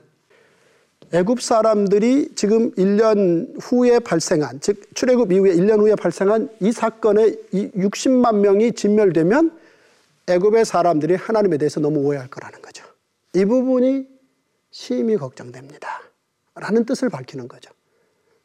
애굽 1.14 1.42
사람들이 1.42 2.34
지금 2.36 2.72
1년 2.72 3.56
후에 3.62 4.00
발생한 4.00 4.60
즉 4.60 4.84
출애굽 4.96 5.32
이후에 5.32 5.54
1년 5.56 5.80
후에 5.80 5.96
발생한 5.96 6.50
이 6.60 6.72
사건에 6.72 7.36
이 7.52 7.70
60만 7.70 8.40
명이 8.40 8.74
진멸되면 8.74 9.58
애굽의 10.28 10.66
사람들이 10.66 11.16
하나님에 11.16 11.58
대해서 11.58 11.80
너무 11.80 12.00
오해할 12.00 12.27
거라는 12.30 12.62
거죠. 12.62 12.84
이 13.34 13.46
부분이 13.46 14.08
심히 14.72 15.16
걱정됩니다. 15.18 16.01
라는 16.56 16.84
뜻을 16.84 17.10
밝히는 17.10 17.48
거죠. 17.48 17.70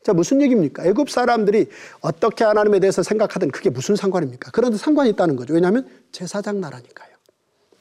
자, 0.03 0.13
무슨 0.13 0.43
얘기입니까? 0.43 0.85
애굽 0.85 1.09
사람들이 1.11 1.69
어떻게 2.01 2.45
하나님에 2.45 2.81
대해서 2.81 3.03
생각하든 3.03 3.51
그게 3.51 3.71
무슨 3.71 3.97
상관입니까? 3.97 4.51
그런데 4.53 4.77
상관이 4.77 5.11
있다는 5.11 5.37
거죠. 5.37 5.55
왜냐하면 5.55 5.89
제사장 6.13 6.61
나라니까요. 6.61 7.12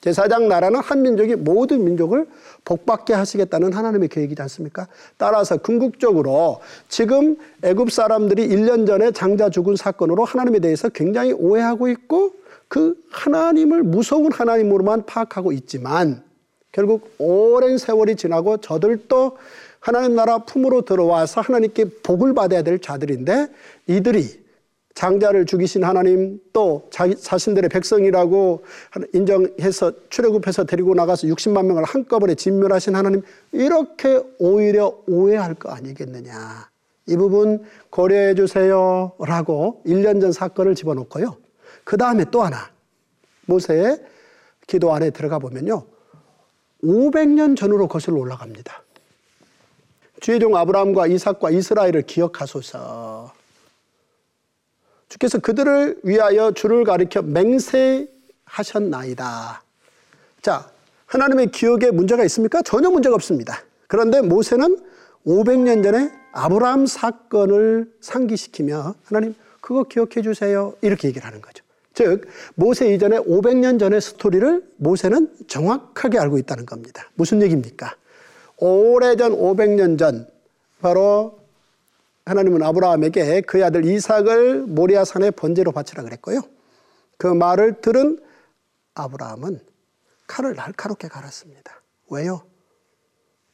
제사장 0.01 0.47
나라는 0.47 0.79
한 0.79 1.03
민족이 1.03 1.35
모든 1.35 1.85
민족을 1.85 2.27
복받게 2.65 3.13
하시겠다는 3.13 3.71
하나님의 3.71 4.09
계획이지 4.09 4.41
않습니까? 4.41 4.87
따라서 5.17 5.57
궁극적으로 5.57 6.59
지금 6.89 7.37
애굽 7.61 7.91
사람들이 7.91 8.47
1년 8.47 8.87
전에 8.87 9.11
장자 9.11 9.49
죽은 9.49 9.75
사건으로 9.75 10.25
하나님에 10.25 10.59
대해서 10.59 10.89
굉장히 10.89 11.33
오해하고 11.33 11.87
있고 11.89 12.33
그 12.67 12.95
하나님을 13.11 13.83
무서운 13.83 14.31
하나님으로만 14.31 15.05
파악하고 15.05 15.51
있지만 15.51 16.23
결국 16.71 17.11
오랜 17.19 17.77
세월이 17.77 18.15
지나고 18.15 18.57
저들도 18.57 19.37
하나님 19.79 20.15
나라 20.15 20.39
품으로 20.39 20.81
들어와서 20.81 21.41
하나님께 21.41 21.85
복을 22.01 22.33
받아야 22.33 22.63
될 22.63 22.79
자들인데 22.79 23.49
이들이 23.87 24.40
장자를 24.93 25.45
죽이신 25.45 25.83
하나님 25.83 26.39
또 26.53 26.87
자기 26.91 27.15
자신들의 27.15 27.69
백성이라고 27.69 28.63
인정해서 29.13 29.91
출애굽해서 30.09 30.65
데리고 30.65 30.93
나가서 30.93 31.27
60만 31.27 31.65
명을 31.65 31.83
한꺼번에 31.83 32.35
진멸하신 32.35 32.95
하나님 32.95 33.21
이렇게 33.51 34.21
오히려 34.39 34.97
오해할 35.07 35.55
거 35.55 35.69
아니겠느냐. 35.69 36.69
이 37.07 37.17
부분 37.17 37.63
고려해 37.89 38.35
주세요라고 38.35 39.81
1년 39.85 40.21
전 40.21 40.31
사건을 40.31 40.75
집어넣고요. 40.75 41.37
그 41.83 41.97
다음에 41.97 42.25
또 42.31 42.43
하나 42.43 42.69
모세의 43.45 44.01
기도 44.67 44.93
안에 44.93 45.09
들어가 45.09 45.39
보면요. 45.39 45.85
500년 46.83 47.57
전으로 47.57 47.87
거슬러 47.87 48.17
올라갑니다. 48.17 48.83
주의 50.19 50.39
종 50.39 50.55
아브라함과 50.55 51.07
이삭과 51.07 51.49
이스라엘을 51.49 52.03
기억하소서. 52.03 53.40
주께서 55.11 55.37
그들을 55.39 55.99
위하여 56.03 56.53
주를 56.53 56.85
가리켜 56.85 57.21
맹세하셨나이다. 57.21 59.61
자, 60.41 60.71
하나님의 61.05 61.51
기억에 61.51 61.91
문제가 61.91 62.23
있습니까? 62.23 62.61
전혀 62.61 62.89
문제가 62.89 63.15
없습니다. 63.15 63.61
그런데 63.87 64.21
모세는 64.21 64.77
500년 65.27 65.83
전에 65.83 66.09
아브라함 66.31 66.85
사건을 66.85 67.91
상기시키며 67.99 68.95
하나님 69.03 69.35
그거 69.59 69.83
기억해 69.83 70.21
주세요. 70.23 70.73
이렇게 70.81 71.09
얘기를 71.09 71.27
하는 71.27 71.41
거죠. 71.41 71.61
즉 71.93 72.25
모세 72.55 72.93
이전에 72.93 73.17
500년 73.17 73.81
전의 73.81 73.99
스토리를 73.99 74.63
모세는 74.77 75.29
정확하게 75.47 76.19
알고 76.19 76.37
있다는 76.37 76.65
겁니다. 76.65 77.09
무슨 77.15 77.41
얘기입니까? 77.41 77.97
오래전 78.55 79.33
500년 79.33 79.99
전 79.99 80.25
바로 80.79 81.40
하나님은 82.25 82.61
아브라함에게 82.63 83.41
그의 83.41 83.63
아들 83.63 83.85
이삭을 83.85 84.61
모리아 84.67 85.03
산에 85.03 85.31
번제로 85.31 85.71
바치라 85.71 86.03
그랬고요. 86.03 86.41
그 87.17 87.27
말을 87.27 87.81
들은 87.81 88.19
아브라함은 88.93 89.59
칼을 90.27 90.55
날카롭게 90.55 91.07
갈았습니다. 91.07 91.81
왜요? 92.09 92.43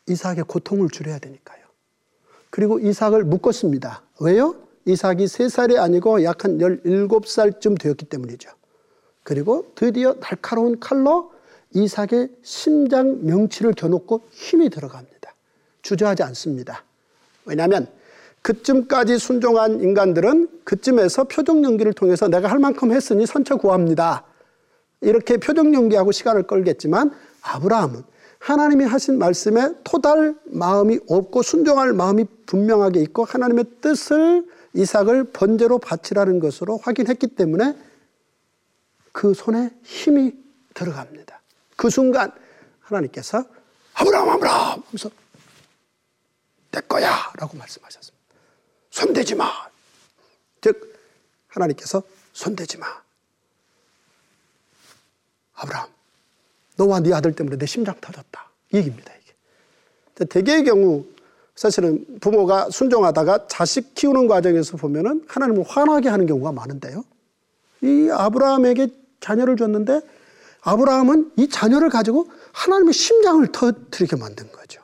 이삭의 0.07 0.43
고통을 0.47 0.89
줄여야 0.89 1.19
되니까요. 1.19 1.65
그리고 2.49 2.79
이삭을 2.79 3.23
묶었습니다. 3.23 4.03
왜요? 4.21 4.55
이삭이 4.85 5.27
세살이 5.27 5.77
아니고 5.77 6.23
약 6.23 6.45
한 6.45 6.57
17살쯤 6.59 7.79
되었기 7.79 8.05
때문이죠. 8.05 8.49
그리고 9.23 9.71
드디어 9.75 10.13
날카로운 10.19 10.79
칼로 10.79 11.33
이삭의 11.73 12.29
심장 12.43 13.25
명치를 13.25 13.73
겨놓고 13.73 14.27
힘이 14.31 14.69
들어갑니다. 14.69 15.33
주저하지 15.81 16.23
않습니다. 16.23 16.85
왜냐하면 17.45 17.87
그쯤까지 18.47 19.19
순종한 19.19 19.81
인간들은 19.81 20.47
그쯤에서 20.63 21.25
표정 21.25 21.65
연기를 21.65 21.91
통해서 21.91 22.29
내가 22.29 22.49
할 22.49 22.59
만큼 22.59 22.93
했으니 22.93 23.25
선처 23.25 23.57
구합니다. 23.57 24.23
이렇게 25.01 25.35
표정 25.35 25.73
연기하고 25.73 26.13
시간을 26.13 26.43
끌겠지만 26.43 27.11
아브라함은 27.41 28.03
하나님이 28.39 28.85
하신 28.85 29.17
말씀에 29.17 29.73
토달 29.83 30.33
마음이 30.45 30.99
없고 31.09 31.43
순종할 31.43 31.91
마음이 31.91 32.23
분명하게 32.45 33.01
있고 33.01 33.25
하나님의 33.25 33.65
뜻을 33.81 34.45
이삭을 34.73 35.25
번제로 35.33 35.77
바치라는 35.77 36.39
것으로 36.39 36.77
확인했기 36.77 37.27
때문에 37.27 37.75
그 39.11 39.33
손에 39.33 39.71
힘이 39.83 40.31
들어갑니다. 40.73 41.41
그 41.75 41.89
순간 41.89 42.31
하나님께서 42.79 43.43
아브라함 43.95 44.29
아브라함 44.29 44.83
하면서 44.85 45.09
내 46.71 46.79
거야 46.79 47.11
라고 47.35 47.57
말씀하셨습니다. 47.57 48.16
손대지 48.97 49.35
마. 49.35 49.45
즉 50.59 50.97
하나님께서 51.49 52.01
손대지 52.33 52.77
마. 52.77 52.87
아브라함, 55.53 55.87
너와 56.77 56.99
네 57.01 57.13
아들 57.13 57.33
때문에 57.33 57.57
내 57.57 57.67
심장 57.67 57.99
터졌다. 58.01 58.49
이 58.73 58.77
얘기입니다. 58.77 59.13
이게. 59.13 60.25
대개의 60.25 60.63
경우 60.63 61.05
사실은 61.55 62.19
부모가 62.19 62.71
순종하다가 62.71 63.47
자식 63.47 63.93
키우는 63.93 64.27
과정에서 64.27 64.77
보면은 64.77 65.23
하나님을 65.27 65.63
화나게 65.67 66.09
하는 66.09 66.25
경우가 66.25 66.51
많은데요. 66.51 67.03
이 67.81 68.09
아브라함에게 68.11 68.87
자녀를 69.19 69.57
줬는데 69.57 70.01
아브라함은 70.61 71.33
이 71.37 71.49
자녀를 71.49 71.89
가지고 71.89 72.31
하나님의 72.51 72.93
심장을 72.93 73.45
터뜨리게 73.51 74.15
만든 74.15 74.51
거죠. 74.51 74.81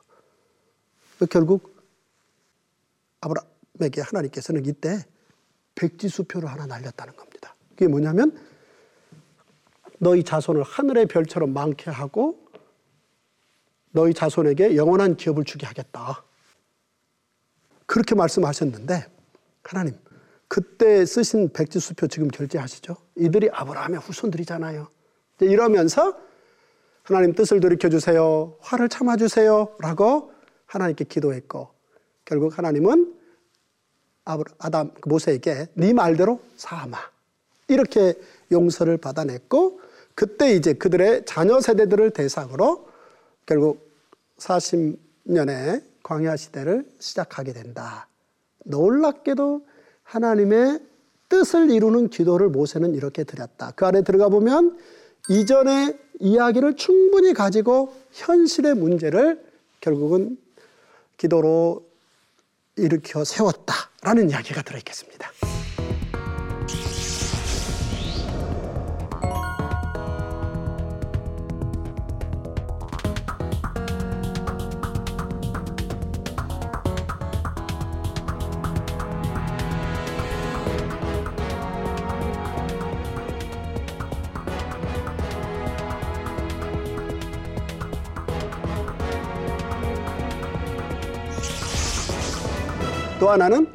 결국 1.30 1.76
아브라 3.21 3.41
에게 3.82 4.02
하나님께서는 4.02 4.66
이때 4.66 5.04
백지수표를 5.76 6.50
하나 6.50 6.66
날렸다는 6.66 7.16
겁니다. 7.16 7.56
그게 7.70 7.88
뭐냐면 7.88 8.38
너희 9.98 10.24
자손을 10.24 10.64
하늘의 10.64 11.08
별처럼 11.08 11.54
많게 11.54 11.90
하고 11.90 12.44
너희 13.92 14.14
자손에게 14.14 14.76
영원한 14.76 15.16
기업을 15.18 15.44
주게 15.44 15.66
하겠다. 15.66 16.24
그렇게 17.86 18.16
말씀하셨는데 18.16 19.08
하나님 19.64 19.98
그때 20.48 21.06
쓰신 21.06 21.52
백지수표 21.54 22.08
지금 22.08 22.28
결제하시죠? 22.28 22.96
이들이 23.16 23.50
아브라함의 23.52 24.00
후손들이잖아요. 24.00 24.88
이러면서 25.42 26.16
하나님 27.04 27.34
뜻을 27.34 27.60
돌이켜 27.60 27.90
주세요. 27.90 28.56
화를 28.62 28.88
참아 28.90 29.18
주세요. 29.18 29.76
라고 29.80 30.32
하나님께 30.66 31.06
기도했고 31.06 31.70
결국 32.26 32.58
하나님은 32.58 33.23
아담 34.26 34.92
그 35.00 35.10
모세에게 35.10 35.68
네 35.74 35.94
말대로 35.94 36.40
사마 36.56 36.98
이렇게 37.68 38.14
용서를 38.52 38.98
받아냈고 38.98 39.82
그때 40.16 40.54
이제 40.54 40.74
그들의 40.74 41.26
자녀 41.26 41.60
세대들을 41.60 42.12
대상으로 42.12 42.88
결국 43.46 43.90
40년의 44.38 45.84
광야 46.04 46.36
시대를 46.36 46.86
시작하게 47.00 47.54
된다. 47.54 48.08
놀랍게도 48.66 49.66
하나님의 50.04 50.80
뜻을 51.30 51.72
이루는 51.72 52.10
기도를 52.10 52.50
모세는 52.50 52.94
이렇게 52.94 53.24
드렸다. 53.24 53.72
그 53.76 53.86
안에 53.86 54.04
들어가 54.04 54.30
보면 54.30 54.78
이전의 55.30 55.98
이야기를 56.20 56.76
충분히 56.76 57.34
가지고 57.34 57.94
현실의 58.12 58.76
문제를 58.76 59.44
결국은 59.82 60.38
기도로 61.18 61.86
일으켜 62.76 63.24
세웠다 63.24 63.74
라는 64.04 64.30
이야기가 64.30 64.62
들어있겠습니다. 64.62 65.32
또 93.20 93.30
하나는 93.30 93.73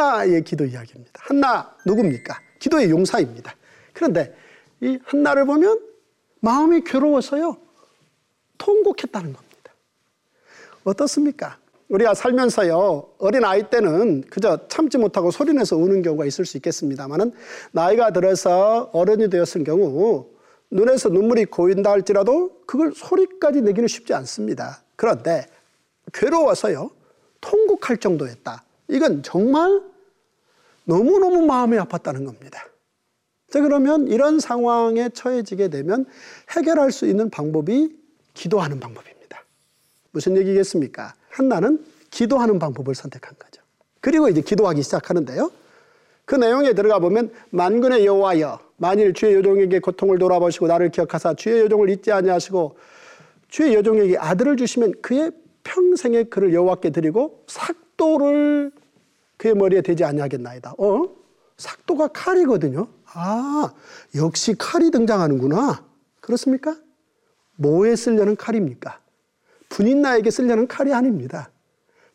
한나의 0.00 0.42
기도 0.44 0.64
이야기입니다. 0.64 1.12
한나 1.14 1.76
누굽니까? 1.84 2.40
기도의 2.58 2.90
용사입니다. 2.90 3.54
그런데 3.92 4.34
이 4.80 4.98
한나를 5.04 5.44
보면 5.44 5.78
마음이 6.40 6.82
괴로워서요. 6.84 7.58
통곡했다는 8.56 9.32
겁니다. 9.32 9.72
어떻습니까? 10.84 11.58
우리가 11.90 12.14
살면서요, 12.14 13.10
어린 13.18 13.44
아이 13.44 13.68
때는 13.68 14.22
그저 14.22 14.68
참지 14.68 14.96
못하고 14.96 15.30
소리내서 15.30 15.76
우는 15.76 16.02
경우가 16.02 16.24
있을 16.24 16.46
수 16.46 16.56
있겠습니다만은 16.56 17.32
나이가 17.72 18.12
들어서 18.12 18.90
어른이 18.92 19.28
되었을 19.28 19.64
경우 19.64 20.30
눈에서 20.70 21.08
눈물이 21.08 21.46
고인다 21.46 21.90
할지라도 21.90 22.62
그걸 22.66 22.92
소리까지 22.94 23.60
내기는 23.60 23.88
쉽지 23.88 24.14
않습니다. 24.14 24.82
그런데 24.96 25.46
괴로워서요, 26.14 26.90
통곡할 27.40 27.98
정도였다. 27.98 28.64
이건 28.90 29.22
정말 29.22 29.82
너무너무 30.84 31.46
마음이 31.46 31.76
아팠다는 31.78 32.24
겁니다. 32.26 32.66
자, 33.50 33.60
그러면 33.60 34.06
이런 34.06 34.38
상황에 34.38 35.08
처해지게 35.08 35.68
되면 35.68 36.06
해결할 36.56 36.92
수 36.92 37.06
있는 37.06 37.30
방법이 37.30 37.96
기도하는 38.34 38.78
방법입니다. 38.80 39.44
무슨 40.12 40.36
얘기겠습니까? 40.36 41.14
한나는 41.28 41.84
기도하는 42.10 42.58
방법을 42.58 42.94
선택한 42.94 43.34
거죠. 43.38 43.62
그리고 44.00 44.28
이제 44.28 44.40
기도하기 44.40 44.82
시작하는데요. 44.82 45.50
그 46.24 46.36
내용에 46.36 46.74
들어가 46.74 47.00
보면 47.00 47.32
만군의 47.50 48.06
여호와여 48.06 48.60
만일 48.76 49.12
주의 49.14 49.34
여종에게 49.34 49.80
고통을 49.80 50.18
돌아보시고 50.18 50.68
나를 50.68 50.90
기억하사 50.90 51.34
주의 51.34 51.60
여종을 51.62 51.90
잊지 51.90 52.12
아니하시고 52.12 52.76
주의 53.48 53.74
여종에게 53.74 54.16
아들을 54.16 54.56
주시면 54.56 55.02
그의 55.02 55.32
평생의 55.64 56.30
그를 56.30 56.54
여호와께 56.54 56.90
드리고 56.90 57.44
삭도를 57.48 58.72
그의 59.40 59.54
머리에 59.54 59.80
대지 59.80 60.04
아니하겠나이다. 60.04 60.74
어? 60.76 61.08
삭도가 61.56 62.08
칼이거든요. 62.08 62.88
아, 63.06 63.72
역시 64.14 64.54
칼이 64.58 64.90
등장하는구나. 64.90 65.82
그렇습니까? 66.20 66.76
뭐에 67.56 67.96
쓰려는 67.96 68.36
칼입니까? 68.36 69.00
분인 69.70 70.02
나에게 70.02 70.30
쓰려는 70.30 70.68
칼이 70.68 70.92
아닙니다. 70.92 71.50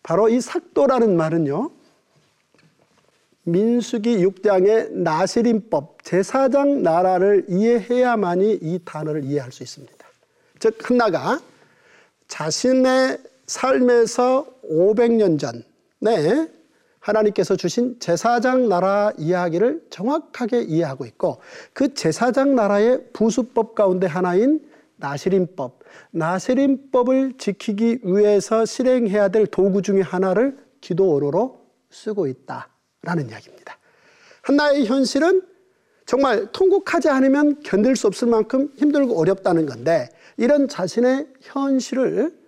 바로 0.03 0.29
이 0.29 0.39
삭도라는 0.39 1.17
말은요. 1.17 1.71
민수기 3.41 4.17
6장의 4.17 4.91
나시림법, 4.91 6.03
제사장 6.03 6.83
나라를 6.83 7.47
이해해야만이 7.49 8.59
이 8.61 8.79
단어를 8.85 9.23
이해할 9.23 9.51
수 9.51 9.63
있습니다. 9.63 10.05
즉, 10.59 10.77
한나가 10.87 11.41
자신의 12.27 13.17
삶에서 13.47 14.45
500년 14.69 15.39
전에 15.39 16.53
하나님께서 17.05 17.55
주신 17.55 17.99
제사장 17.99 18.67
나라 18.67 19.11
이야기를 19.17 19.85
정확하게 19.91 20.63
이해하고 20.63 21.05
있고 21.05 21.37
그 21.73 21.93
제사장 21.93 22.55
나라의 22.55 23.05
부수법 23.13 23.75
가운데 23.75 24.07
하나인 24.07 24.59
나시림법, 24.97 25.79
나시림법을 26.11 27.33
지키기 27.37 27.99
위해서 28.03 28.65
실행해야 28.65 29.27
될 29.27 29.45
도구 29.45 29.81
중의 29.81 30.03
하나를 30.03 30.57
기도 30.81 31.15
언어로 31.15 31.59
쓰고 31.91 32.27
있다라는 32.27 33.29
이야기입니다. 33.29 33.77
한나의 34.41 34.85
현실은 34.85 35.43
정말 36.05 36.51
통곡하지 36.51 37.09
않으면 37.09 37.61
견딜 37.63 37.95
수 37.95 38.07
없을 38.07 38.27
만큼 38.27 38.71
힘들고 38.77 39.19
어렵다는 39.19 39.65
건데 39.65 40.09
이런 40.37 40.67
자신의 40.67 41.27
현실을 41.41 42.44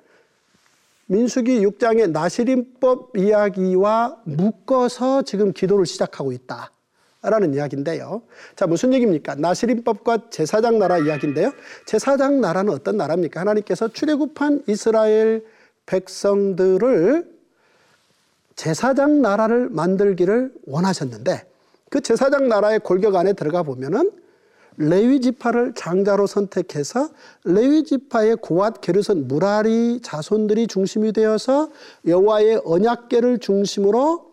민수기 1.08 1.66
6장의 1.66 2.12
나시림법 2.12 3.18
이야기와 3.18 4.22
묶어서 4.26 5.24
지금 5.24 5.54
기도를 5.54 5.86
시작하고 5.86 6.32
있다. 6.32 6.72
라는 7.24 7.54
이야기인데요. 7.54 8.22
자, 8.56 8.68
무슨 8.68 8.94
얘기입니까? 8.94 9.36
나시림법과 9.36 10.30
제사장 10.30 10.80
나라 10.80 10.98
이야기인데요. 11.00 11.52
제사장 11.86 12.40
나라는 12.42 12.72
어떤 12.72 12.96
나라입니까? 12.96 13.40
하나님께서 13.42 13.88
출애굽한 13.88 14.64
이스라엘 14.68 15.44
백성들을 15.88 17.38
제사장 18.56 19.22
나라를 19.22 19.70
만들기를 19.70 20.54
원하셨는데 20.68 21.46
그 21.90 22.02
제사장 22.02 22.48
나라의 22.50 22.80
골격 22.80 23.16
안에 23.16 23.34
들어가 23.34 23.64
보면은 23.64 24.12
레위 24.78 25.20
지파를 25.22 25.74
장자로 25.76 26.28
선택해서 26.28 27.10
레위 27.44 27.84
지파의 27.84 28.38
고앗 28.38 28.80
게르선 28.82 29.28
무라리 29.28 30.00
자손들이 30.02 30.68
중심이 30.68 31.12
되어서 31.12 31.70
여호와의 32.06 32.62
언약궤를 32.64 33.40
중심으로 33.40 34.32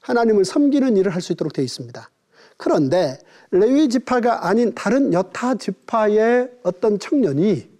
하나님을 0.00 0.44
섬기는 0.44 0.96
일을 0.96 1.14
할 1.14 1.20
수 1.20 1.32
있도록 1.32 1.52
되어 1.52 1.64
있습니다. 1.64 2.10
그런데 2.56 3.18
레위 3.50 3.88
지파가 3.88 4.46
아닌 4.48 4.74
다른 4.74 5.12
여타 5.12 5.54
지파의 5.56 6.50
어떤 6.62 6.98
청년이 6.98 7.71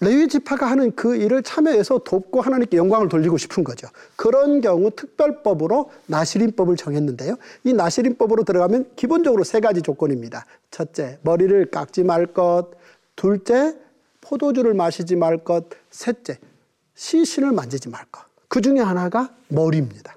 레위 0.00 0.28
지파가 0.28 0.66
하는 0.66 0.94
그 0.94 1.16
일을 1.16 1.42
참여해서 1.42 1.98
돕고 1.98 2.42
하나님께 2.42 2.76
영광을 2.76 3.08
돌리고 3.08 3.38
싶은 3.38 3.64
거죠. 3.64 3.88
그런 4.14 4.60
경우 4.60 4.90
특별법으로 4.90 5.90
나시린법을 6.06 6.76
정했는데요. 6.76 7.36
이 7.64 7.72
나시린법으로 7.72 8.44
들어가면 8.44 8.90
기본적으로 8.96 9.42
세 9.44 9.60
가지 9.60 9.80
조건입니다. 9.80 10.44
첫째, 10.70 11.18
머리를 11.22 11.70
깎지 11.70 12.04
말 12.04 12.26
것. 12.26 12.68
둘째, 13.14 13.74
포도주를 14.20 14.74
마시지 14.74 15.16
말 15.16 15.38
것. 15.38 15.64
셋째, 15.90 16.38
시신을 16.94 17.52
만지지 17.52 17.88
말 17.88 18.04
것. 18.12 18.22
그 18.48 18.60
중에 18.60 18.80
하나가 18.80 19.30
머리입니다. 19.48 20.16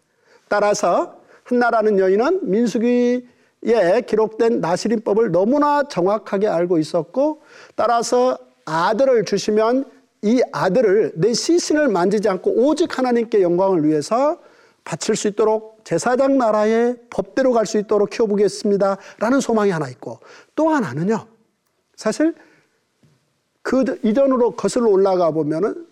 따라서 0.49 1.19
한나라는 1.45 1.99
여인은 1.99 2.51
민수기에 2.51 4.01
기록된 4.07 4.59
나시린법을 4.59 5.31
너무나 5.31 5.83
정확하게 5.83 6.47
알고 6.47 6.77
있었고 6.79 7.41
따라서 7.75 8.37
아들을 8.69 9.25
주시면 9.25 9.85
이 10.21 10.41
아들을 10.51 11.13
내 11.15 11.33
시신을 11.33 11.87
만지지 11.87 12.29
않고 12.29 12.51
오직 12.51 12.97
하나님께 12.97 13.41
영광을 13.41 13.85
위해서 13.85 14.37
바칠 14.83 15.15
수 15.15 15.27
있도록 15.27 15.81
제사장 15.83 16.37
나라의 16.37 16.97
법대로 17.09 17.51
갈 17.51 17.65
수 17.65 17.77
있도록 17.77 18.09
키워보겠습니다. 18.09 18.97
라는 19.19 19.39
소망이 19.39 19.71
하나 19.71 19.89
있고 19.89 20.19
또 20.55 20.69
하나는요. 20.69 21.25
사실 21.95 22.35
그 23.61 23.99
이전으로 24.03 24.51
거슬러 24.51 24.87
올라가 24.87 25.31
보면은 25.31 25.87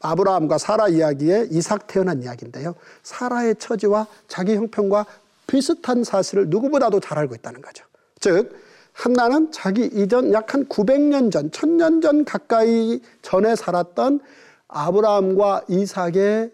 아브라함과 0.00 0.58
사라 0.58 0.88
이야기에 0.88 1.48
이삭 1.50 1.86
태어난 1.88 2.22
이야기인데요. 2.22 2.74
사라의 3.02 3.56
처지와 3.56 4.06
자기 4.28 4.54
형편과 4.54 5.06
비슷한 5.46 6.04
사실을 6.04 6.48
누구보다도 6.48 7.00
잘 7.00 7.18
알고 7.18 7.34
있다는 7.34 7.60
거죠. 7.62 7.84
즉, 8.20 8.54
한나는 8.98 9.52
자기 9.52 9.84
이전 9.84 10.32
약 10.32 10.54
한 10.54 10.66
900년 10.66 11.30
전, 11.30 11.50
1000년 11.50 12.02
전 12.02 12.24
가까이 12.24 13.00
전에 13.22 13.54
살았던 13.54 14.18
아브라함과 14.66 15.66
이삭의 15.68 16.50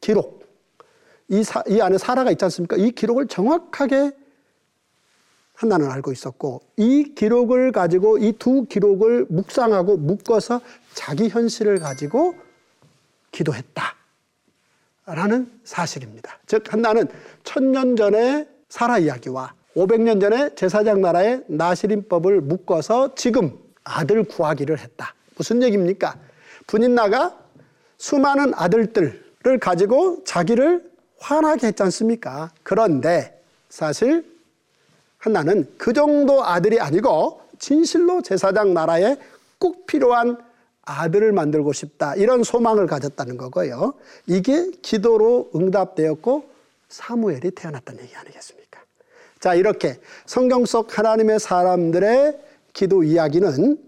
기록, 0.00 0.46
이, 1.28 1.44
사, 1.44 1.62
이 1.68 1.82
안에 1.82 1.98
사라가 1.98 2.30
있지 2.30 2.42
않습니까? 2.46 2.76
이 2.76 2.90
기록을 2.92 3.26
정확하게 3.26 4.12
한나는 5.54 5.90
알고 5.90 6.10
있었고 6.10 6.62
이 6.78 7.12
기록을 7.14 7.70
가지고 7.72 8.16
이 8.16 8.32
두 8.38 8.64
기록을 8.64 9.26
묵상하고 9.28 9.98
묶어서 9.98 10.62
자기 10.94 11.28
현실을 11.28 11.80
가지고 11.80 12.34
기도했다. 13.30 13.94
라는 15.04 15.52
사실입니다. 15.64 16.38
즉, 16.46 16.72
한나는 16.72 17.08
천년 17.44 17.96
전에 17.96 18.48
사라 18.70 18.98
이야기와 18.98 19.59
500년 19.76 20.20
전에 20.20 20.54
제사장 20.54 21.00
나라의 21.00 21.44
나시린법을 21.46 22.40
묶어서 22.40 23.14
지금 23.14 23.58
아들 23.84 24.24
구하기를 24.24 24.78
했다. 24.78 25.14
무슨 25.36 25.62
얘기입니까? 25.62 26.16
분인나가 26.66 27.38
수많은 27.98 28.52
아들들을 28.54 29.58
가지고 29.60 30.24
자기를 30.24 30.90
화나게 31.18 31.68
했지 31.68 31.82
않습니까? 31.82 32.50
그런데 32.62 33.42
사실 33.68 34.24
한나는 35.18 35.68
그 35.76 35.92
정도 35.92 36.44
아들이 36.44 36.80
아니고 36.80 37.42
진실로 37.58 38.22
제사장 38.22 38.72
나라에 38.72 39.16
꼭 39.58 39.86
필요한 39.86 40.38
아들을 40.82 41.32
만들고 41.32 41.72
싶다. 41.72 42.14
이런 42.16 42.42
소망을 42.42 42.86
가졌다는 42.86 43.36
거고요. 43.36 43.94
이게 44.26 44.70
기도로 44.82 45.50
응답되었고 45.54 46.44
사무엘이 46.88 47.52
태어났다는 47.52 48.02
얘기 48.02 48.16
아니겠습니까? 48.16 48.59
자, 49.40 49.54
이렇게 49.54 49.98
성경 50.26 50.66
속 50.66 50.98
하나님의 50.98 51.40
사람들의 51.40 52.38
기도 52.74 53.02
이야기는 53.02 53.78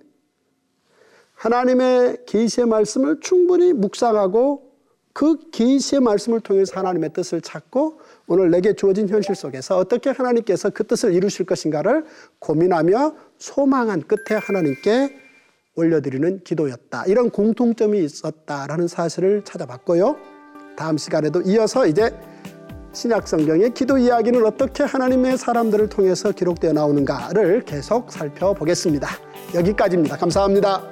하나님의 1.34 2.24
계시의 2.26 2.66
말씀을 2.66 3.20
충분히 3.20 3.74
묵상하고 3.74 4.72
그 5.12 5.50
계시의 5.50 6.00
말씀을 6.00 6.40
통해서 6.40 6.72
하나님의 6.76 7.12
뜻을 7.12 7.42
찾고 7.42 8.00
오늘 8.26 8.50
내게 8.50 8.72
주어진 8.72 9.08
현실 9.10 9.34
속에서 9.34 9.76
어떻게 9.76 10.08
하나님께서 10.08 10.70
그 10.70 10.86
뜻을 10.86 11.12
이루실 11.12 11.44
것인가를 11.44 12.06
고민하며 12.38 13.14
소망한 13.36 14.02
끝에 14.02 14.38
하나님께 14.38 15.18
올려드리는 15.74 16.44
기도였다. 16.44 17.04
이런 17.06 17.28
공통점이 17.28 18.02
있었다라는 18.02 18.88
사실을 18.88 19.44
찾아봤고요. 19.44 20.16
다음 20.76 20.96
시간에도 20.96 21.42
이어서 21.42 21.86
이제 21.86 22.10
신약 22.92 23.26
성경의 23.26 23.72
기도 23.72 23.96
이야기는 23.96 24.44
어떻게 24.44 24.82
하나님의 24.82 25.38
사람들을 25.38 25.88
통해서 25.88 26.30
기록되어 26.30 26.72
나오는가를 26.72 27.62
계속 27.64 28.12
살펴보겠습니다. 28.12 29.08
여기까지입니다. 29.54 30.16
감사합니다. 30.16 30.91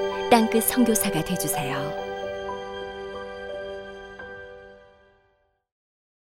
땅끝 0.31 0.63
성교사가 0.63 1.21
되주세요 1.25 2.00